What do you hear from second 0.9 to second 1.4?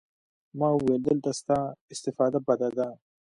دلته